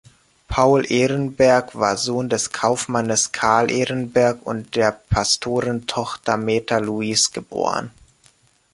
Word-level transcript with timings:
Paul 0.47 0.91
Ehrenberg 0.91 1.75
war 1.75 1.95
Sohn 1.95 2.27
des 2.27 2.51
Kaufmannes 2.51 3.31
"Carl 3.33 3.69
Ehrenberg" 3.69 4.43
und 4.47 4.75
der 4.75 4.93
Pastorentochter 4.93 6.37
"Meta 6.37 6.79
Louise 6.79 7.29
geb. 7.31 7.53